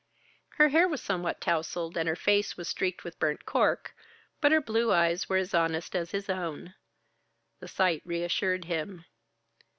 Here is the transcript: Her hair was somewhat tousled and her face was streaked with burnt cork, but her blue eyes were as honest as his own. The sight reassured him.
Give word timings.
Her 0.57 0.69
hair 0.69 0.87
was 0.87 0.99
somewhat 0.99 1.39
tousled 1.39 1.95
and 1.95 2.09
her 2.09 2.15
face 2.15 2.57
was 2.57 2.67
streaked 2.67 3.03
with 3.03 3.19
burnt 3.19 3.45
cork, 3.45 3.93
but 4.41 4.51
her 4.51 4.59
blue 4.59 4.91
eyes 4.91 5.29
were 5.29 5.37
as 5.37 5.53
honest 5.53 5.95
as 5.95 6.09
his 6.09 6.27
own. 6.27 6.73
The 7.59 7.67
sight 7.67 8.01
reassured 8.03 8.65
him. 8.65 9.05